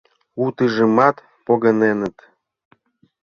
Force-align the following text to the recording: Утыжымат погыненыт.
Утыжымат 0.43 1.17
погыненыт. 1.45 2.17